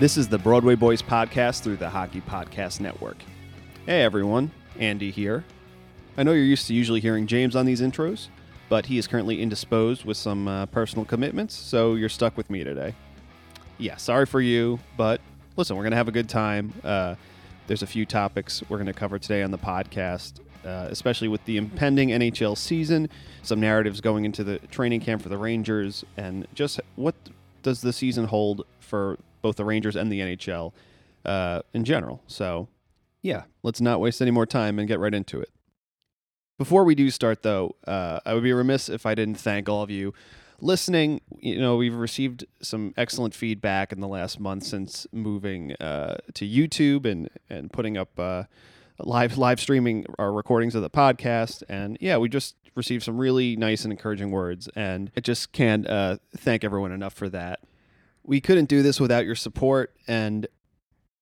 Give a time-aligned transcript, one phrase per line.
[0.00, 3.16] This is the Broadway Boys podcast through the Hockey Podcast Network.
[3.86, 4.50] Hey everyone,
[4.80, 5.44] Andy here.
[6.16, 8.26] I know you're used to usually hearing James on these intros,
[8.68, 12.64] but he is currently indisposed with some uh, personal commitments, so you're stuck with me
[12.64, 12.92] today.
[13.78, 15.20] Yeah, sorry for you, but
[15.56, 16.72] listen, we're going to have a good time.
[16.82, 17.14] Uh,
[17.68, 21.44] there's a few topics we're going to cover today on the podcast, uh, especially with
[21.44, 23.08] the impending NHL season,
[23.42, 27.14] some narratives going into the training camp for the Rangers, and just what
[27.62, 30.72] does the season hold for both the Rangers and the NHL
[31.26, 32.22] uh, in general.
[32.26, 32.68] So,
[33.20, 35.50] yeah, let's not waste any more time and get right into it.
[36.56, 39.82] Before we do start, though, uh, I would be remiss if I didn't thank all
[39.82, 40.14] of you
[40.62, 41.20] listening.
[41.40, 46.48] You know, we've received some excellent feedback in the last month since moving uh, to
[46.48, 48.44] YouTube and and putting up uh,
[48.98, 51.62] live live streaming our recordings of the podcast.
[51.68, 55.86] And yeah, we just received some really nice and encouraging words, and I just can't
[55.86, 57.60] uh, thank everyone enough for that.
[58.24, 60.46] We couldn't do this without your support and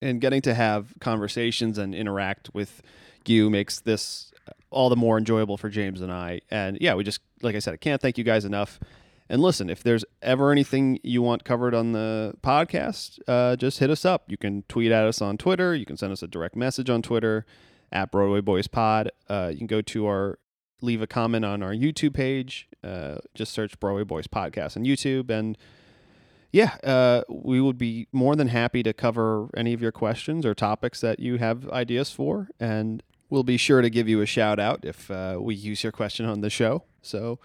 [0.00, 2.82] and getting to have conversations and interact with
[3.26, 4.32] you makes this
[4.70, 6.40] all the more enjoyable for James and I.
[6.50, 8.80] And yeah, we just like I said, I can't thank you guys enough.
[9.28, 13.88] And listen, if there's ever anything you want covered on the podcast, uh, just hit
[13.88, 14.24] us up.
[14.26, 15.74] You can tweet at us on Twitter.
[15.74, 17.46] You can send us a direct message on Twitter
[17.90, 19.10] at Broadway Boys Pod.
[19.28, 20.38] Uh, you can go to our
[20.82, 22.68] leave a comment on our YouTube page.
[22.82, 25.56] Uh, just search Broadway Boys Podcast on YouTube and
[26.52, 30.54] yeah, uh, we would be more than happy to cover any of your questions or
[30.54, 34.60] topics that you have ideas for, and we'll be sure to give you a shout
[34.60, 36.84] out if uh, we use your question on the show.
[37.00, 37.38] So,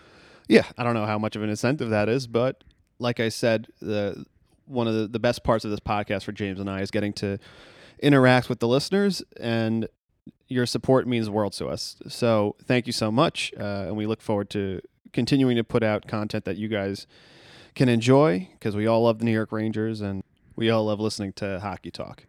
[0.50, 2.66] yeah, I don't know how much of an incentive that is, but
[3.00, 4.26] like I said, the
[4.66, 7.14] one of the, the best parts of this podcast for James and I is getting
[7.14, 7.40] to
[8.00, 9.88] interact with the listeners, and
[10.50, 11.96] your support means the world to us.
[12.10, 14.82] So, thank you so much, uh, and we look forward to
[15.14, 17.08] continuing to put out content that you guys
[17.78, 20.24] can enjoy because we all love the New York Rangers and
[20.56, 22.26] we all love listening to hockey talk.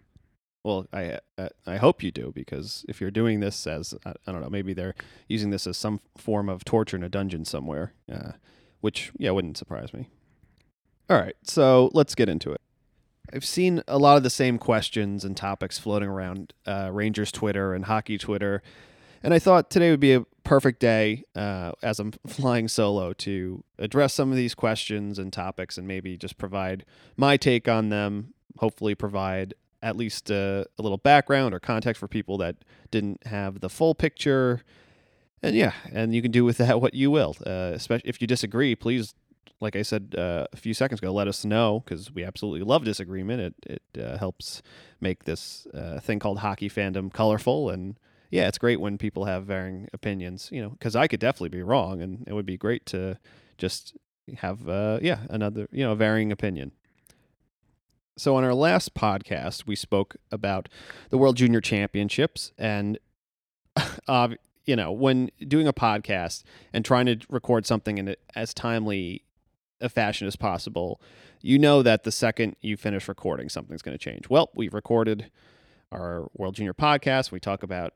[0.62, 4.32] Well, I I, I hope you do because if you're doing this as I, I,
[4.32, 4.94] don't know, maybe they're
[5.26, 8.32] using this as some form of torture in a dungeon somewhere, uh,
[8.81, 10.08] which yeah wouldn't surprise me.
[11.08, 12.60] All right, so let's get into it.
[13.32, 17.72] I've seen a lot of the same questions and topics floating around uh, Rangers Twitter
[17.72, 18.62] and hockey Twitter,
[19.22, 23.62] and I thought today would be a perfect day uh, as I'm flying solo to
[23.78, 26.84] address some of these questions and topics and maybe just provide
[27.16, 28.34] my take on them.
[28.58, 32.56] Hopefully, provide at least a, a little background or context for people that
[32.90, 34.62] didn't have the full picture.
[35.42, 37.36] And yeah, and you can do with that what you will.
[37.46, 39.14] Uh, especially if you disagree, please,
[39.60, 42.84] like I said uh, a few seconds ago, let us know because we absolutely love
[42.84, 43.54] disagreement.
[43.66, 44.62] It it uh, helps
[45.00, 47.98] make this uh, thing called hockey fandom colorful and
[48.30, 51.62] yeah, it's great when people have varying opinions, you know, because I could definitely be
[51.62, 53.19] wrong, and it would be great to
[53.56, 53.96] just
[54.38, 56.72] have, uh, yeah, another, you know, varying opinion.
[58.16, 60.69] So on our last podcast, we spoke about
[61.08, 62.98] the World Junior Championships, and
[64.08, 64.28] uh,
[64.66, 66.42] you know, when doing a podcast
[66.72, 69.24] and trying to record something in as timely
[69.81, 71.00] a fashion as possible,
[71.40, 74.28] you know that the second you finish recording, something's going to change.
[74.28, 75.31] Well, we've recorded
[75.90, 77.31] our World Junior podcast.
[77.31, 77.94] We talk about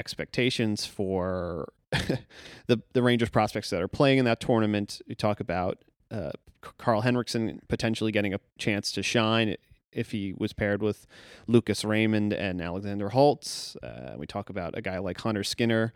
[0.00, 1.72] expectations for
[2.66, 5.00] the the Rangers prospects that are playing in that tournament.
[5.06, 6.32] We talk about uh,
[6.78, 9.56] Karl Henriksson potentially getting a chance to shine
[9.92, 11.06] if he was paired with
[11.46, 13.76] Lucas Raymond and Alexander Holtz.
[13.82, 15.92] Uh, we talk about a guy like Hunter Skinner,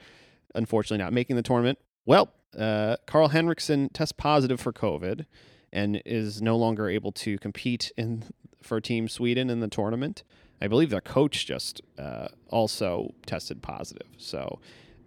[0.55, 1.79] unfortunately not making the tournament.
[2.05, 5.27] Well, uh, Karl Henriksson tests positive for COVID
[5.73, 8.25] and is no longer able to compete in
[8.63, 10.23] for Team Sweden in the tournament.
[10.61, 14.07] I believe their coach just uh, also tested positive.
[14.19, 14.61] So,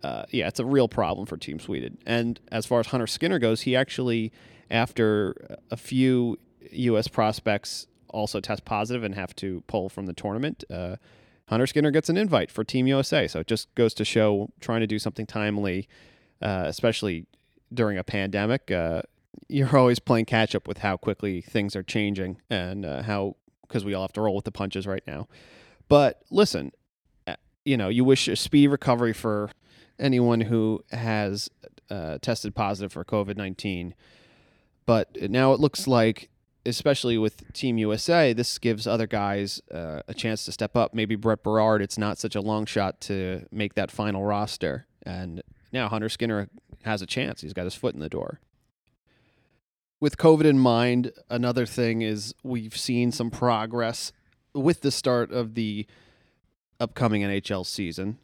[0.03, 1.97] uh, yeah, it's a real problem for Team Sweden.
[2.05, 4.31] And as far as Hunter Skinner goes, he actually,
[4.69, 6.37] after a few
[6.71, 7.07] U.S.
[7.07, 10.97] prospects also test positive and have to pull from the tournament, uh,
[11.47, 13.27] Hunter Skinner gets an invite for Team USA.
[13.27, 15.87] So it just goes to show trying to do something timely,
[16.41, 17.25] uh, especially
[17.73, 18.69] during a pandemic.
[18.69, 19.03] Uh,
[19.47, 23.35] you're always playing catch up with how quickly things are changing and uh, how
[23.67, 25.27] because we all have to roll with the punches right now.
[25.87, 26.71] But listen,
[27.25, 27.35] uh,
[27.65, 29.49] you know, you wish a speedy recovery for
[29.99, 31.49] anyone who has
[31.89, 33.95] uh, tested positive for COVID 19.
[34.85, 36.29] But now it looks like,
[36.65, 40.93] especially with Team USA, this gives other guys uh, a chance to step up.
[40.93, 44.87] Maybe Brett Berard, it's not such a long shot to make that final roster.
[45.03, 45.41] And
[45.73, 46.49] now Hunter Skinner
[46.83, 47.41] has a chance.
[47.41, 48.39] He's got his foot in the door
[49.99, 54.11] with COVID in mind, another thing is we've seen some progress
[54.53, 55.85] with the start of the
[56.79, 58.19] upcoming NHL season.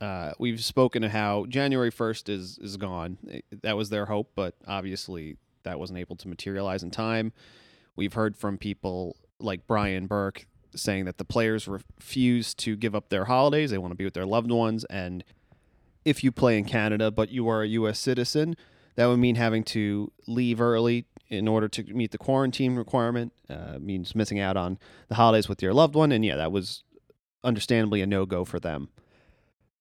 [0.00, 3.18] Uh, we've spoken of how January 1st is is gone.
[3.62, 7.32] That was their hope, but obviously that wasn't able to materialize in time.
[7.96, 13.08] We've heard from people like Brian Burke saying that the players refuse to give up
[13.08, 13.70] their holidays.
[13.70, 14.84] They want to be with their loved ones.
[14.84, 15.24] And
[16.04, 17.98] if you play in Canada, but you are a U.S.
[17.98, 18.54] citizen,
[18.96, 23.32] that would mean having to leave early in order to meet the quarantine requirement.
[23.48, 24.78] Uh, means missing out on
[25.08, 26.82] the holidays with your loved one, and yeah, that was
[27.44, 28.88] understandably a no go for them.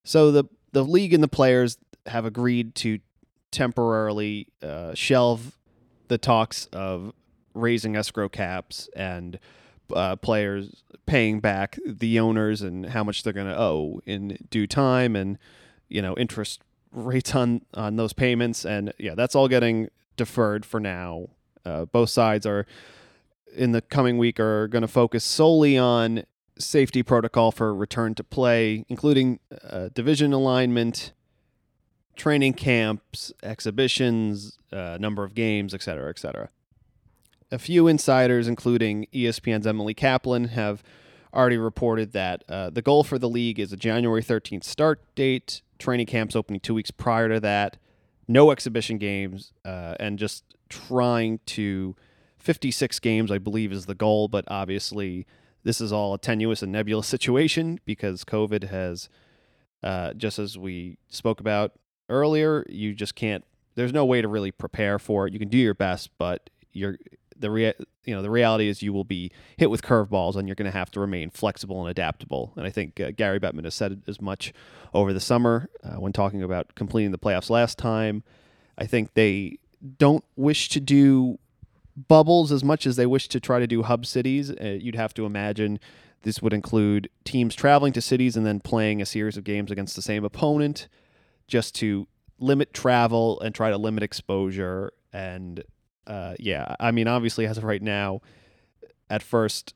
[0.04, 3.00] So the the league and the players have agreed to
[3.52, 5.58] temporarily uh, shelve
[6.08, 7.14] the talks of
[7.54, 9.40] raising escrow caps and
[9.94, 14.68] uh, players paying back the owners and how much they're going to owe in due
[14.68, 15.38] time and
[15.88, 16.62] you know interest
[16.92, 21.28] rates on on those payments and yeah that's all getting deferred for now.
[21.66, 22.66] Uh, both sides are
[23.56, 26.24] in the coming week are going to focus solely on
[26.58, 29.40] safety protocol for return to play, including
[29.70, 31.14] uh, division alignment,
[32.16, 36.50] training camps, exhibitions, uh, number of games, etc., cetera, et cetera.
[37.52, 40.84] A few insiders, including ESPN's Emily Kaplan, have
[41.34, 45.62] already reported that uh, the goal for the league is a January 13th start date,
[45.78, 47.78] training camps opening two weeks prior to that,
[48.28, 51.96] no exhibition games, uh, and just trying to
[52.40, 54.28] 56 games, I believe, is the goal.
[54.28, 55.26] But obviously,
[55.64, 59.10] this is all a tenuous and nebulous situation because COVID has,
[59.84, 61.74] uh, just as we spoke about
[62.10, 63.44] earlier, you just can't.
[63.76, 65.34] There's no way to really prepare for it.
[65.34, 66.98] You can do your best, but you're
[67.38, 67.74] the rea-
[68.04, 70.78] you know the reality is you will be hit with curveballs and you're going to
[70.78, 72.54] have to remain flexible and adaptable.
[72.56, 74.54] And I think uh, Gary Bettman has said as much
[74.94, 78.24] over the summer uh, when talking about completing the playoffs last time.
[78.78, 79.60] I think they
[79.98, 81.40] don't wish to do
[82.08, 84.52] bubbles as much as they wish to try to do hub cities.
[84.52, 85.80] Uh, you'd have to imagine
[86.24, 89.96] this would include teams traveling to cities and then playing a series of games against
[89.96, 90.88] the same opponent
[91.48, 92.08] just to
[92.40, 95.64] limit travel and try to limit exposure and
[96.08, 98.22] uh, yeah, I mean, obviously, as of right now,
[99.10, 99.74] at first,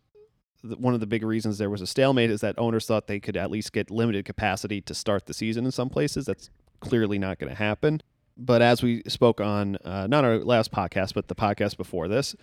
[0.61, 3.37] one of the big reasons there was a stalemate is that owners thought they could
[3.37, 6.25] at least get limited capacity to start the season in some places.
[6.25, 6.49] That's
[6.79, 8.01] clearly not going to happen.
[8.37, 12.35] But as we spoke on uh, not our last podcast, but the podcast before this,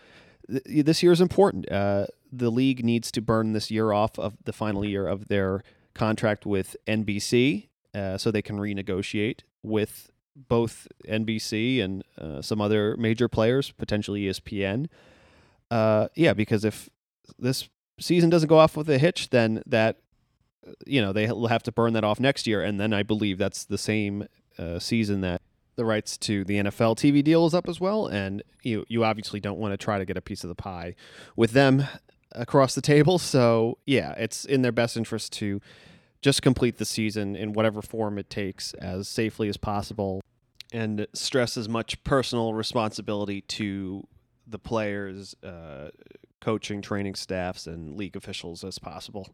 [0.49, 1.71] th- this year is important.
[1.71, 5.63] Uh, the league needs to burn this year off of the final year of their
[5.95, 12.97] contract with NBC uh, so they can renegotiate with both NBC and uh, some other
[12.97, 14.89] major players, potentially ESPN.
[15.71, 16.89] Uh, yeah, because if
[17.39, 19.99] this season doesn't go off with a hitch, then that
[20.87, 23.65] you know they'll have to burn that off next year, and then I believe that's
[23.65, 24.27] the same
[24.59, 25.43] uh, season that
[25.77, 29.41] the rights to the NFL TV deal is up as well, and you you obviously
[29.41, 30.95] don't want to try to get a piece of the pie
[31.37, 31.85] with them
[32.33, 33.19] across the table.
[33.19, 35.61] So yeah, it's in their best interest to
[36.23, 40.21] just complete the season in whatever form it takes as safely as possible
[40.73, 44.07] and stress as much personal responsibility to
[44.47, 45.91] the players, uh,
[46.41, 49.29] coaching, training staffs, and league officials as possible.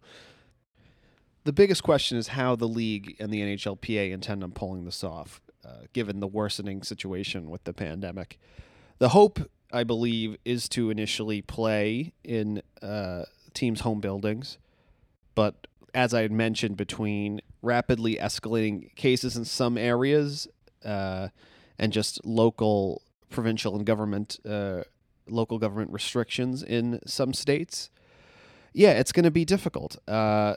[1.45, 5.41] The biggest question is how the league and the NHLPA intend on pulling this off,
[5.65, 8.39] uh, given the worsening situation with the pandemic.
[8.99, 9.41] The hope,
[9.73, 13.25] I believe, is to initially play in uh,
[13.55, 14.59] teams' home buildings,
[15.35, 20.49] but as I had mentioned, between rapidly escalating cases in some areas
[20.85, 21.29] uh,
[21.79, 24.83] and just local, provincial, and government uh,
[25.29, 27.91] local government restrictions in some states,
[28.73, 29.97] yeah, it's going to be difficult.
[30.09, 30.57] Uh,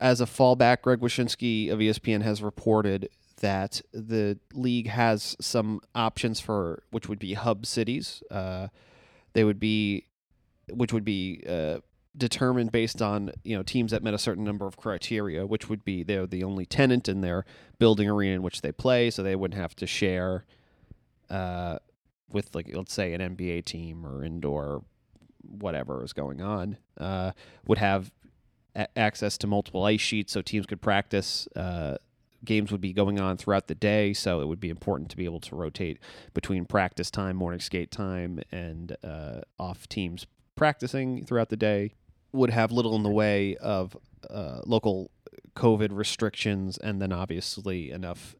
[0.00, 3.08] as a fallback, Greg Wyshynski of ESPN has reported
[3.40, 8.22] that the league has some options for which would be hub cities.
[8.30, 8.68] Uh,
[9.32, 10.06] they would be,
[10.70, 11.78] which would be uh,
[12.16, 15.84] determined based on you know teams that met a certain number of criteria, which would
[15.84, 17.44] be they're the only tenant in their
[17.78, 20.44] building arena in which they play, so they wouldn't have to share
[21.30, 21.78] uh,
[22.30, 24.84] with like let's say an NBA team or indoor
[25.42, 26.78] whatever is going on.
[26.98, 27.32] Uh,
[27.66, 28.10] would have
[28.74, 31.48] a- access to multiple ice sheets, so teams could practice.
[31.54, 31.96] Uh,
[32.44, 35.24] games would be going on throughout the day, so it would be important to be
[35.24, 35.98] able to rotate
[36.34, 40.26] between practice time, morning skate time, and uh, off teams
[40.58, 41.92] practicing throughout the day.
[42.32, 43.96] Would have little in the way of
[44.28, 45.10] uh, local
[45.56, 48.36] COVID restrictions, and then obviously enough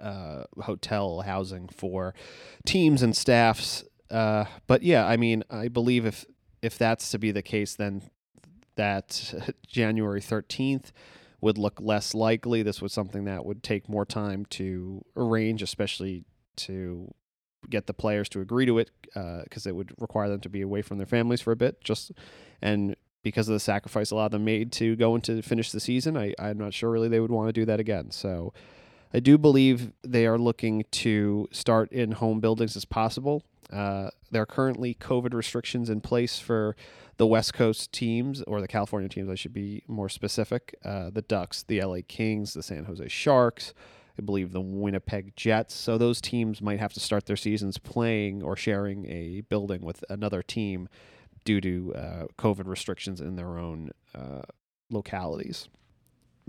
[0.00, 2.14] uh, hotel housing for
[2.66, 3.84] teams and staffs.
[4.10, 6.26] Uh, but yeah, I mean, I believe if
[6.62, 8.02] if that's to be the case, then
[8.74, 9.34] that
[9.66, 10.92] January thirteenth
[11.40, 12.62] would look less likely.
[12.62, 16.24] This was something that would take more time to arrange, especially
[16.56, 17.14] to
[17.68, 20.82] get the players to agree to it, because it would require them to be away
[20.82, 21.82] from their families for a bit.
[21.82, 22.12] Just
[22.62, 25.80] and because of the sacrifice a lot of them made to go into finish the
[25.80, 28.10] season, I, I'm not sure really they would want to do that again.
[28.10, 28.52] So
[29.12, 33.42] I do believe they are looking to start in home buildings as possible.
[33.72, 36.76] Uh, there are currently COVID restrictions in place for
[37.16, 40.74] the West Coast teams, or the California teams, I should be more specific.
[40.84, 43.74] Uh, the Ducks, the LA Kings, the San Jose Sharks,
[44.18, 45.74] I believe the Winnipeg Jets.
[45.74, 50.04] So those teams might have to start their seasons playing or sharing a building with
[50.08, 50.88] another team
[51.44, 54.42] due to uh, COVID restrictions in their own uh,
[54.90, 55.68] localities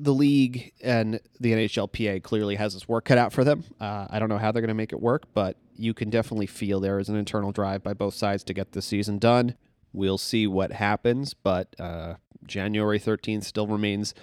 [0.04, 3.64] the league and the NHLPA clearly has its work cut out for them.
[3.80, 6.48] Uh, I don't know how they're going to make it work, but you can definitely
[6.48, 9.56] feel there is an internal drive by both sides to get the season done.
[9.94, 14.14] We'll see what happens, but uh, January 13th still remains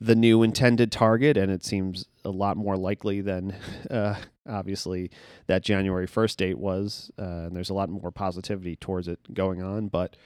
[0.00, 3.56] the new intended target, and it seems a lot more likely than
[3.90, 4.16] uh,
[4.48, 5.10] obviously
[5.46, 7.10] that January 1st date was.
[7.18, 10.16] Uh, and there's a lot more positivity towards it going on, but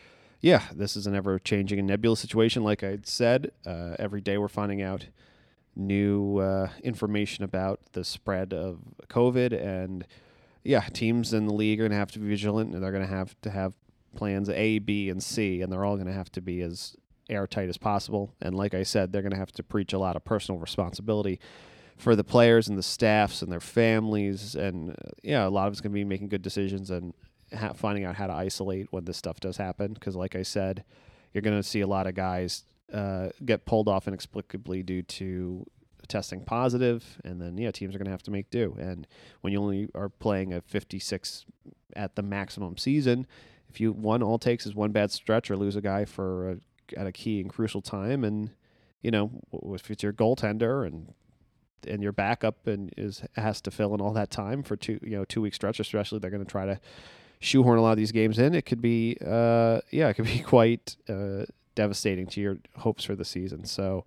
[0.40, 2.62] yeah, this is an ever changing and nebulous situation.
[2.62, 5.06] Like I said, uh, every day we're finding out
[5.74, 9.52] new uh, information about the spread of COVID.
[9.52, 10.06] And
[10.64, 13.06] yeah, teams in the league are going to have to be vigilant and they're going
[13.06, 13.72] to have to have
[14.16, 15.60] plans A, B, and C.
[15.60, 16.96] And they're all going to have to be as
[17.28, 18.34] airtight as possible.
[18.40, 21.40] And like I said, they're going to have to preach a lot of personal responsibility
[21.96, 24.54] for the players and the staffs and their families.
[24.54, 27.14] And uh, yeah, a lot of it's going to be making good decisions and
[27.56, 29.92] ha- finding out how to isolate when this stuff does happen.
[29.92, 30.84] Because, like I said,
[31.32, 35.66] you're going to see a lot of guys uh, get pulled off inexplicably due to
[36.08, 38.76] testing positive, and then yeah, teams are going to have to make do.
[38.78, 39.06] And
[39.42, 41.44] when you only are playing a 56
[41.94, 43.26] at the maximum season,
[43.68, 46.56] if you one all takes is one bad stretch or lose a guy for a,
[46.96, 48.50] at a key and crucial time, and
[49.02, 49.30] you know
[49.74, 51.14] if it's your goaltender and
[51.86, 55.16] and your backup and is has to fill in all that time for two you
[55.16, 56.80] know two week stretch, especially they're going to try to
[57.40, 60.40] shoehorn a lot of these games in, it could be, uh, yeah, it could be
[60.40, 63.64] quite uh, devastating to your hopes for the season.
[63.64, 64.04] So,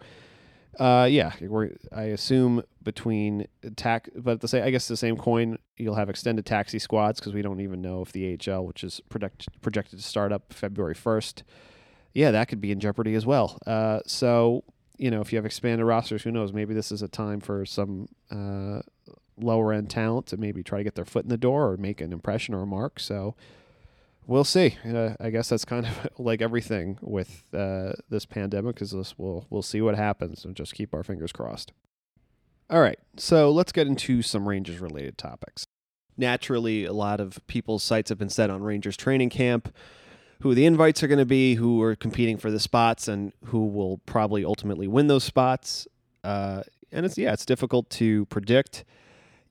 [0.80, 5.18] uh, yeah, we're, I assume between tax, but at the same, I guess the same
[5.18, 8.84] coin, you'll have extended taxi squads because we don't even know if the AHL, which
[8.84, 11.44] is project, projected to start up February first,
[12.14, 13.58] yeah, that could be in jeopardy as well.
[13.66, 14.64] Uh, so,
[14.98, 16.54] you know, if you have expanded rosters, who knows?
[16.54, 18.82] Maybe this is a time for some uh,
[19.38, 22.02] lower end talent to maybe try to get their foot in the door or make
[22.02, 23.00] an impression or a mark.
[23.00, 23.36] So
[24.28, 24.78] we'll see.
[24.86, 29.46] Uh, I guess that's kind of like everything with uh, this pandemic, because this we'll
[29.50, 31.72] we'll see what happens and just keep our fingers crossed.
[32.70, 35.66] All right, so let's get into some Rangers related topics.
[36.18, 39.76] Naturally, a lot of people's sights have been set on Rangers training camp,
[40.42, 43.68] who the invites are going to be, who are competing for the spots, and who
[43.68, 45.88] will probably ultimately win those spots.
[46.24, 48.84] Uh, and it's yeah, it's difficult to predict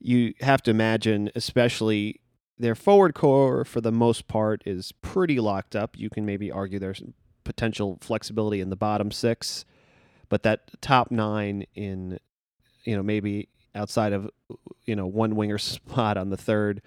[0.01, 2.19] you have to imagine, especially
[2.57, 5.97] their forward core for the most part is pretty locked up.
[5.97, 7.03] You can maybe argue there's
[7.43, 9.63] potential flexibility in the bottom six,
[10.29, 12.19] but that top nine in,
[12.83, 14.29] you know, maybe outside of,
[14.85, 16.81] you know, one winger spot on the third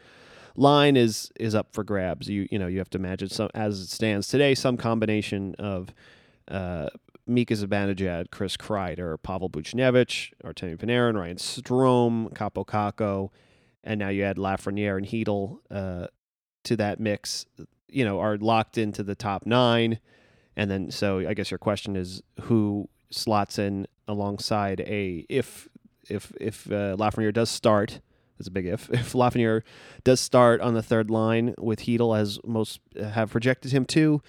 [0.56, 2.28] line is is up for grabs.
[2.28, 5.92] You you know you have to imagine some as it stands today, some combination of
[6.48, 6.88] uh,
[7.26, 13.30] Mika Zibanejad, Chris Kreider, Pavel Buchnevich, Artemi Panarin, Ryan Strome, Kaapo Kakko,
[13.82, 16.06] and now you add Lafreniere and Chytil uh,
[16.64, 17.46] to that mix,
[17.88, 19.98] you know, are locked into the top nine.
[20.56, 25.68] And then, so I guess your question is who slots in alongside a if
[26.08, 28.00] if if uh, Lafreniere does start.
[28.38, 28.90] That's a big if.
[28.92, 29.62] If Lafreniere
[30.02, 34.20] does start on the third line with Chytil, as most have projected him to,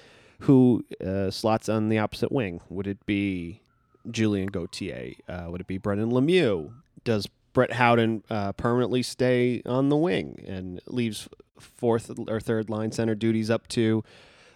[0.41, 2.61] who uh, slots on the opposite wing?
[2.69, 3.61] Would it be
[4.09, 5.13] Julien Gauthier?
[5.27, 6.73] Uh, would it be Brendan Lemieux?
[7.03, 12.91] Does Brett Howden uh, permanently stay on the wing and leaves fourth or third line
[12.91, 14.03] center duties up to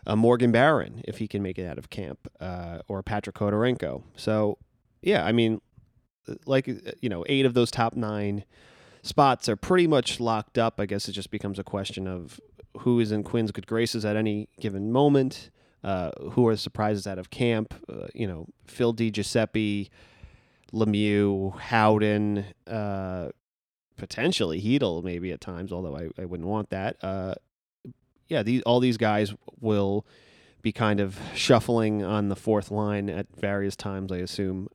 [0.05, 4.03] uh, Morgan Barron if he can make it out of camp uh, or Patrick Khodorenko.
[4.15, 4.57] So,
[5.01, 5.61] yeah, I mean,
[6.45, 8.43] like, uh, you know, eight of those top nine
[9.01, 10.79] spots are pretty much locked up.
[10.79, 12.39] I guess it just becomes a question of
[12.79, 15.49] who is in Quinn's good graces at any given moment,
[15.83, 17.73] uh, who are the surprises out of camp.
[17.91, 19.89] Uh, you know, Phil Di Giuseppe,
[20.73, 23.29] Lemieux, Howden, uh,
[23.97, 26.97] potentially Heedle maybe at times, although I, I wouldn't want that.
[27.03, 27.35] Uh,
[28.27, 30.05] yeah, these all these guys will
[30.61, 34.67] be kind of shuffling on the fourth line at various times, I assume.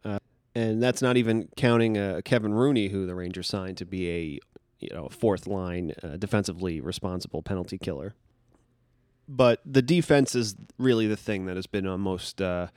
[0.55, 4.39] And that's not even counting uh, Kevin Rooney, who the Rangers signed to be a
[4.81, 8.15] you know fourth line uh, defensively responsible penalty killer.
[9.27, 12.69] But the defense is really the thing that has been on most uh,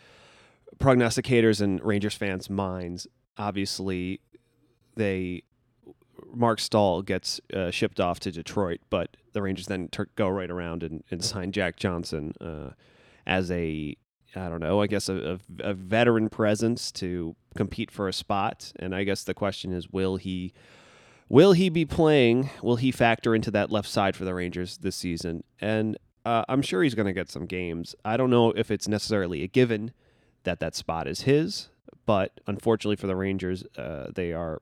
[0.78, 3.06] prognosticators and Rangers fans' minds.
[3.38, 4.22] Obviously,
[4.96, 5.44] they
[6.34, 10.84] Marc Staal gets uh, shipped off to Detroit, but the Rangers then go right around
[10.84, 12.72] and, and sign Jack Johnson uh,
[13.26, 13.96] as a
[14.36, 18.72] I don't know, I guess a, a, a, veteran presence to compete for a spot.
[18.78, 20.54] And I guess the question is, will he
[21.28, 22.50] will he be playing?
[22.62, 25.44] Will he factor into that left side for the Rangers this season?
[25.60, 27.96] And uh, I'm sure he's going to get some games.
[28.06, 29.92] I don't know if it's necessarily a given
[30.44, 31.70] that that spot is his,
[32.06, 34.62] but unfortunately for the Rangers, uh, they are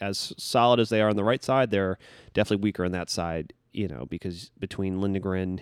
[0.00, 1.70] as solid as they are on the right side.
[1.70, 1.98] They're
[2.34, 5.60] definitely weaker on that side, you know, because between Lindgren,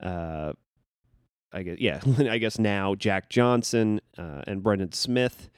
[0.00, 0.52] uh,
[1.52, 5.50] I guess yeah, I guess now Jack Johnson uh, and Brendan Smith.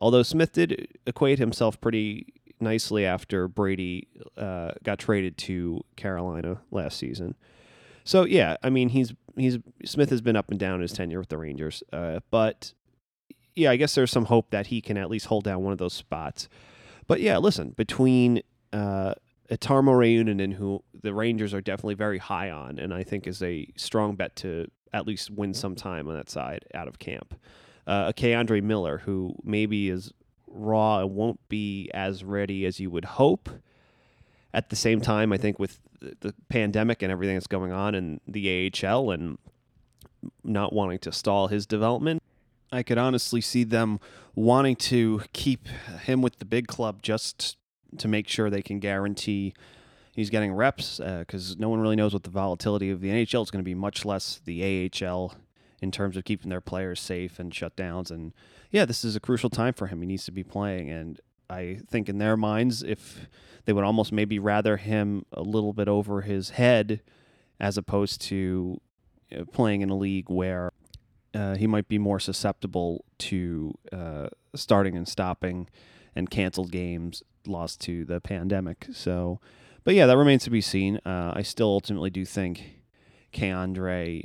[0.00, 6.98] Although Smith did equate himself pretty nicely after Brady uh, got traded to Carolina last
[6.98, 7.34] season.
[8.04, 11.28] So yeah, I mean he's he's Smith has been up and down his tenure with
[11.28, 12.72] the Rangers, uh, but
[13.54, 15.78] yeah, I guess there's some hope that he can at least hold down one of
[15.78, 16.48] those spots.
[17.06, 18.42] But yeah, listen, between
[18.72, 19.14] uh,
[19.50, 23.66] Tarmo Reunanen, who the Rangers are definitely very high on, and I think is a
[23.76, 27.34] strong bet to at least win some time on that side out of camp.
[27.86, 30.12] Uh, a K'Andre Miller, who maybe is
[30.46, 33.48] raw and won't be as ready as you would hope.
[34.52, 38.20] At the same time, I think with the pandemic and everything that's going on in
[38.26, 39.38] the AHL and
[40.42, 42.22] not wanting to stall his development,
[42.72, 44.00] I could honestly see them
[44.34, 47.56] wanting to keep him with the big club just
[47.98, 49.54] to make sure they can guarantee
[50.14, 53.42] he's getting reps because uh, no one really knows what the volatility of the NHL
[53.42, 55.34] is going to be, much less the AHL
[55.80, 58.10] in terms of keeping their players safe and shutdowns.
[58.10, 58.32] And
[58.70, 60.00] yeah, this is a crucial time for him.
[60.00, 60.90] He needs to be playing.
[60.90, 63.28] And I think in their minds, if
[63.64, 67.00] they would almost maybe rather him a little bit over his head
[67.58, 68.80] as opposed to
[69.52, 70.72] playing in a league where
[71.34, 75.68] uh, he might be more susceptible to uh, starting and stopping
[76.14, 78.86] and canceled games lost to the pandemic.
[78.92, 79.40] So
[79.84, 80.98] but yeah, that remains to be seen.
[81.06, 82.82] Uh, I still ultimately do think
[83.32, 84.24] K'Andre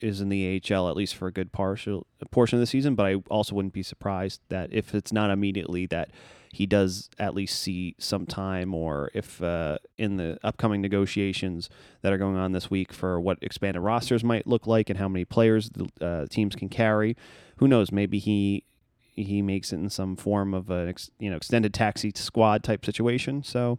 [0.00, 2.94] is in the AHL at least for a good partial portion of the season.
[2.94, 6.10] But I also wouldn't be surprised that if it's not immediately that
[6.52, 11.68] he does at least see some time, or if uh, in the upcoming negotiations
[12.00, 15.08] that are going on this week for what expanded rosters might look like and how
[15.08, 17.14] many players the uh, teams can carry,
[17.58, 17.92] who knows?
[17.92, 18.64] Maybe he
[19.12, 23.42] he makes it in some form of a you know extended taxi squad type situation.
[23.42, 23.78] So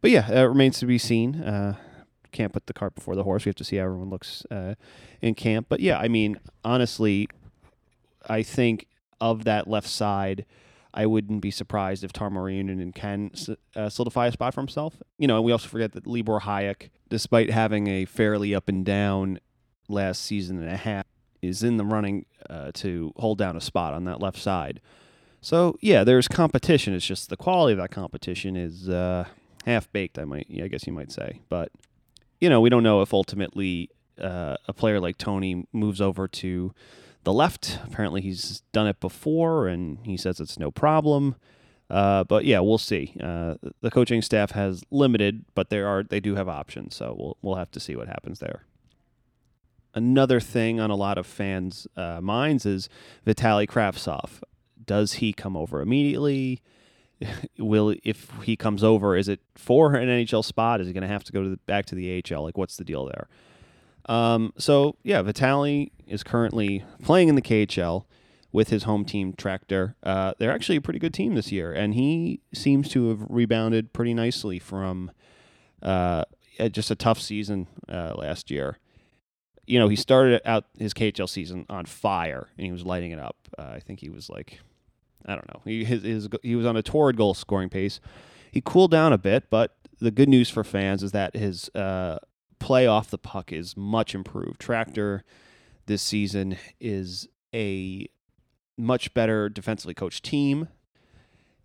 [0.00, 1.42] but yeah, it remains to be seen.
[1.42, 1.76] Uh,
[2.34, 3.44] can't put the cart before the horse.
[3.44, 4.74] We have to see how everyone looks uh,
[5.22, 5.66] in camp.
[5.70, 7.28] But yeah, I mean, honestly,
[8.28, 8.86] I think
[9.20, 10.44] of that left side,
[10.92, 13.30] I wouldn't be surprised if Tarmo Reunanen can
[13.74, 15.02] uh, solidify a spot for himself.
[15.18, 18.84] You know, and we also forget that Libor Hajek, despite having a fairly up and
[18.84, 19.40] down
[19.88, 21.06] last season and a half,
[21.42, 24.80] is in the running uh, to hold down a spot on that left side.
[25.40, 26.94] So yeah, there's competition.
[26.94, 29.26] It's just the quality of that competition is uh,
[29.66, 30.18] half baked.
[30.18, 31.70] I might, I guess you might say, but
[32.44, 33.88] you know, we don't know if ultimately
[34.20, 36.74] uh, a player like Tony moves over to
[37.22, 37.78] the left.
[37.86, 41.36] Apparently, he's done it before, and he says it's no problem.
[41.88, 43.16] Uh, but yeah, we'll see.
[43.18, 47.38] Uh, the coaching staff has limited, but there are they do have options, so we'll
[47.40, 48.66] we'll have to see what happens there.
[49.94, 52.90] Another thing on a lot of fans' uh, minds is
[53.24, 54.42] Vitali Kravtsov.
[54.84, 56.60] Does he come over immediately?
[57.58, 60.80] will if he comes over, is it for an NHL spot?
[60.80, 62.42] Is he going to have to go to the, back to the AHL?
[62.42, 63.28] Like, what's the deal there?
[64.06, 68.04] Um, so yeah, Vitali is currently playing in the KHL
[68.52, 69.96] with his home team Tractor.
[70.02, 73.92] Uh, they're actually a pretty good team this year, and he seems to have rebounded
[73.92, 75.10] pretty nicely from
[75.82, 76.24] uh,
[76.70, 78.78] just a tough season uh, last year.
[79.66, 83.18] You know, he started out his KHL season on fire, and he was lighting it
[83.18, 83.36] up.
[83.58, 84.60] Uh, I think he was like
[85.26, 85.60] I don't know.
[85.64, 88.00] He his, his he was on a torrid goal scoring pace.
[88.50, 92.18] He cooled down a bit, but the good news for fans is that his uh,
[92.58, 94.60] play off the puck is much improved.
[94.60, 95.24] Tractor
[95.86, 98.08] this season is a
[98.76, 100.68] much better defensively coached team.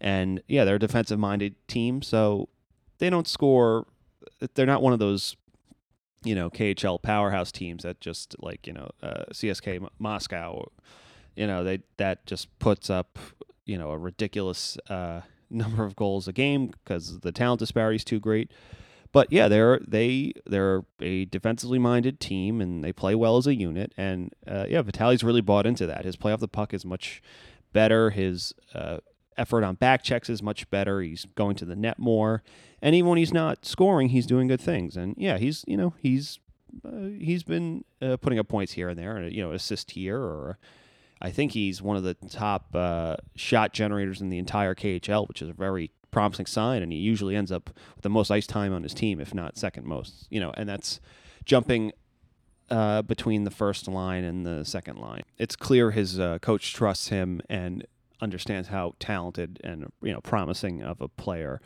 [0.02, 2.50] And yeah, they're a defensive minded team, so
[3.00, 3.86] they don't score
[4.56, 5.36] they're not one of those
[6.24, 10.70] you know KHL powerhouse teams that just like, you know, uh, CSK Moscow,
[11.36, 13.18] you know, they that just puts up,
[13.70, 18.04] you know, a ridiculous uh, number of goals a game because the talent disparity is
[18.04, 18.52] too great.
[19.12, 23.56] But yeah, they're they they're a defensively minded team and they play well as a
[23.56, 23.92] unit.
[23.98, 26.06] And uh, yeah, Vitali's really bought into that.
[26.06, 27.22] His play off the puck is much
[27.74, 28.12] better.
[28.12, 29.00] His uh,
[29.36, 31.02] effort on back checks is much better.
[31.02, 32.44] He's going to the net more,
[32.84, 34.96] and even when he's not scoring, he's doing good things.
[34.96, 36.40] And yeah, he's you know he's
[36.86, 40.20] uh, he's been uh, putting up points here and there, and you know assist here
[40.20, 40.60] or.
[41.22, 45.42] I think he's one of the top uh, shot generators in the entire KHL, which
[45.42, 48.74] is a very promising sign, and he usually ends up with the most ice time
[48.74, 50.28] on his team, if not second most.
[50.30, 51.00] You know, and that's
[51.46, 51.92] jumping
[52.70, 55.24] uh, between the first line and the second line.
[55.38, 57.86] It's clear his uh, coach trusts him and
[58.22, 61.62] understands how talented and you know promising of a player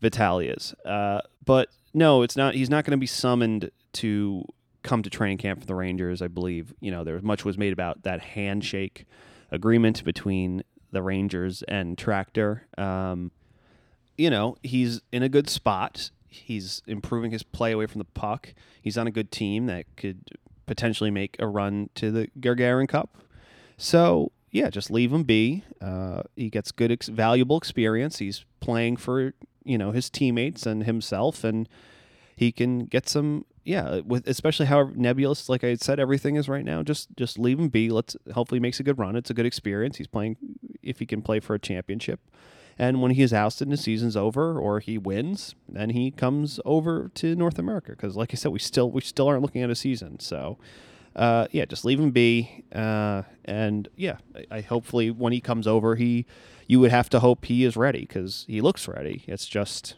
[0.00, 0.74] Vitali is.
[0.84, 2.54] Uh, but no, it's not.
[2.54, 4.44] He's not going to be summoned to
[4.82, 6.22] come to training camp for the Rangers.
[6.22, 9.06] I believe you know there was much was made about that handshake
[9.50, 12.66] agreement between the Rangers and Tractor.
[12.78, 13.30] Um,
[14.16, 16.10] you know, he's in a good spot.
[16.28, 18.54] He's improving his play away from the puck.
[18.80, 20.20] He's on a good team that could
[20.66, 23.18] potentially make a run to the Gagarin Cup.
[23.76, 25.64] So, yeah, just leave him be.
[25.80, 28.18] Uh, he gets good, ex- valuable experience.
[28.18, 31.68] He's playing for you know his teammates and himself, and
[32.36, 33.44] he can get some.
[33.64, 36.82] Yeah, with especially how nebulous, like I said, everything is right now.
[36.82, 37.90] Just just leave him be.
[37.90, 39.14] Let's hopefully makes a good run.
[39.14, 39.98] It's a good experience.
[39.98, 40.36] He's playing
[40.82, 42.20] if he can play for a championship.
[42.78, 46.58] And when he is ousted and the season's over, or he wins, then he comes
[46.64, 47.92] over to North America.
[47.92, 50.18] Because, like I said, we still we still aren't looking at a season.
[50.18, 50.58] So,
[51.14, 52.64] uh, yeah, just leave him be.
[52.74, 56.26] Uh, and yeah, I, I, hopefully when he comes over, he
[56.66, 59.24] you would have to hope he is ready because he looks ready.
[59.26, 59.96] It's just,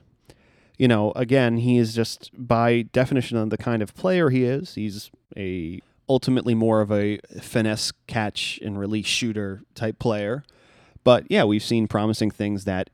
[0.78, 4.74] you know, again, he is just by definition of the kind of player he is.
[4.74, 10.44] He's a ultimately more of a finesse catch and release shooter type player.
[11.02, 12.90] But yeah, we've seen promising things that,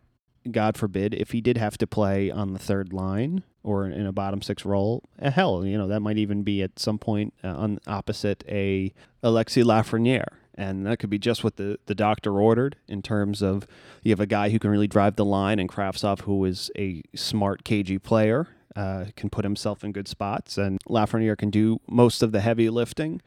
[0.50, 4.12] God forbid, if he did have to play on the third line or in a
[4.12, 7.48] bottom six role, eh, hell, you know that might even be at some point uh,
[7.48, 10.39] on opposite a Alexi Lafreniere.
[10.54, 13.66] And that could be just what the, the doctor ordered in terms of
[14.02, 17.02] you have a guy who can really drive the line and Kravtsov, who is a
[17.14, 22.22] smart KG player, uh, can put himself in good spots, and Lafreniere can do most
[22.22, 23.20] of the heavy lifting.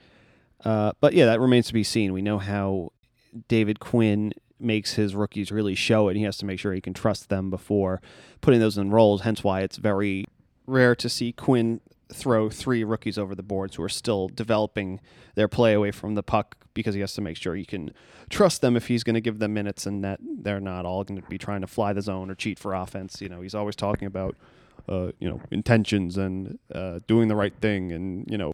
[0.63, 2.13] Uh, but yeah, that remains to be seen.
[2.13, 2.91] We know how
[3.47, 6.15] David Quinn makes his rookies really show it.
[6.15, 8.01] He has to make sure he can trust them before
[8.41, 9.21] putting those in roles.
[9.21, 10.25] Hence why it's very
[10.65, 14.99] rare to see Quinn throw three rookies over the boards who are still developing
[15.35, 17.93] their play away from the puck because he has to make sure he can
[18.29, 21.21] trust them if he's going to give them minutes and that they're not all going
[21.21, 23.21] to be trying to fly the zone or cheat for offense.
[23.21, 24.35] You know, he's always talking about
[24.89, 28.53] uh, you know intentions and uh, doing the right thing and you know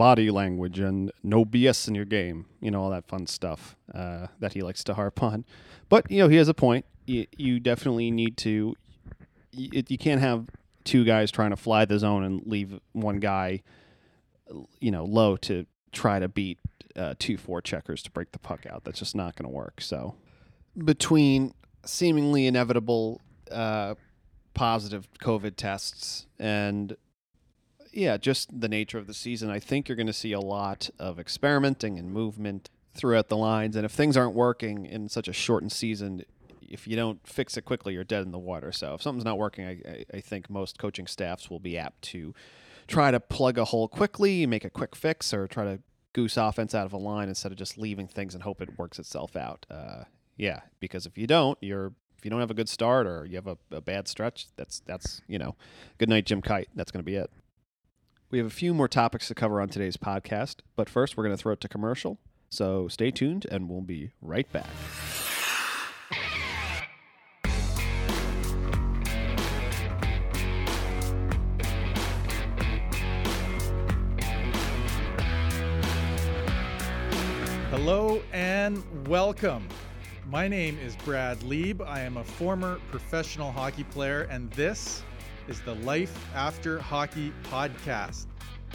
[0.00, 4.28] body language and no BS in your game, you know, all that fun stuff uh,
[4.38, 5.44] that he likes to harp on.
[5.90, 6.86] But, you know, he has a point.
[7.04, 8.74] You, you definitely need to,
[9.52, 10.48] you, you can't have
[10.84, 13.62] two guys trying to fly the zone and leave one guy,
[14.80, 16.58] you know, low to try to beat
[16.96, 18.84] uh, two four checkers to break the puck out.
[18.84, 19.80] That's just not going to work.
[19.80, 20.14] So,
[20.76, 23.94] between seemingly inevitable uh,
[24.54, 26.96] positive COVID tests and
[27.92, 29.50] yeah, just the nature of the season.
[29.50, 33.76] I think you're going to see a lot of experimenting and movement throughout the lines.
[33.76, 36.22] And if things aren't working in such a shortened season,
[36.70, 38.72] if you don't fix it quickly, you're dead in the water.
[38.72, 42.32] So if something's not working, I, I think most coaching staffs will be apt to
[42.86, 45.80] try to plug a hole quickly, make a quick fix, or try to
[46.12, 48.98] goose offense out of a line instead of just leaving things and hope it works
[48.98, 49.66] itself out.
[49.70, 50.04] Uh,
[50.36, 53.36] yeah, because if you don't, you're if you don't have a good start or you
[53.36, 55.56] have a, a bad stretch, that's that's you know,
[55.98, 56.68] good night, Jim Kite.
[56.74, 57.30] That's going to be it.
[58.30, 61.36] We have a few more topics to cover on today's podcast, but first we're going
[61.36, 62.18] to throw it to commercial.
[62.48, 64.66] So stay tuned and we'll be right back.
[77.90, 79.66] Hello and welcome.
[80.28, 81.82] My name is Brad Lieb.
[81.82, 85.02] I am a former professional hockey player, and this
[85.48, 88.26] is the Life After Hockey podcast.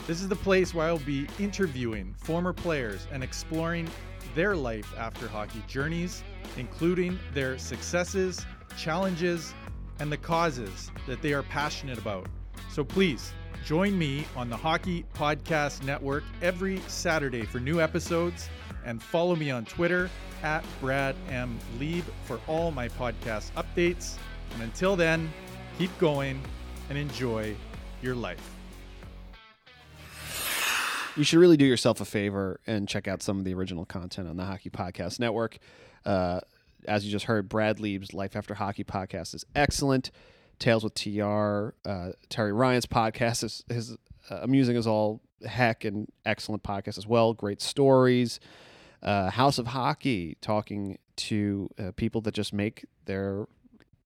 [0.06, 3.88] This is the place where I will be interviewing former players and exploring
[4.34, 6.22] their life after hockey journeys,
[6.58, 8.44] including their successes,
[8.76, 9.54] challenges,
[9.98, 12.26] and the causes that they are passionate about.
[12.68, 13.32] So please
[13.64, 18.50] join me on the Hockey Podcast Network every Saturday for new episodes
[18.86, 20.08] and follow me on Twitter
[20.42, 21.58] at Brad M.
[21.78, 24.16] Lieb for all my podcast updates.
[24.54, 25.30] And until then,
[25.76, 26.40] keep going
[26.88, 27.54] and enjoy
[28.00, 28.54] your life.
[31.16, 34.28] You should really do yourself a favor and check out some of the original content
[34.28, 35.58] on the Hockey Podcast Network.
[36.04, 36.40] Uh,
[36.86, 40.10] as you just heard, Brad Lieb's Life After Hockey podcast is excellent.
[40.58, 43.96] Tales with TR, uh, Terry Ryan's podcast is, is
[44.30, 47.32] uh, amusing as all heck and excellent podcast as well.
[47.34, 48.38] Great stories.
[49.06, 53.46] Uh, House of Hockey, talking to uh, people that just make their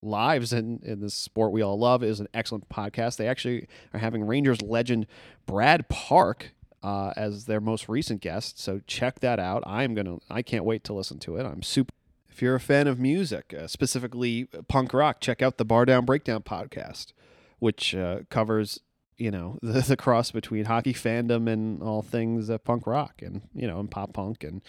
[0.02, 3.16] lives in, in this sport we all love, is an excellent podcast.
[3.16, 5.06] They actually are having Rangers legend
[5.46, 8.60] Brad Park uh, as their most recent guest.
[8.60, 9.62] So check that out.
[9.66, 10.18] I'm gonna.
[10.30, 11.44] I can't wait to listen to it.
[11.46, 11.94] I'm super.
[12.28, 16.04] If you're a fan of music, uh, specifically punk rock, check out the Bar Down
[16.04, 17.12] Breakdown podcast,
[17.58, 18.80] which uh, covers
[19.20, 23.42] you know the, the cross between hockey fandom and all things uh, punk rock and
[23.54, 24.62] you know and pop punk and